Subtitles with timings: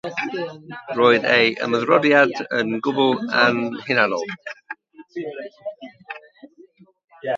[0.99, 3.13] Roedd ei ymroddiad yn gwbl
[3.43, 4.27] anhunanol.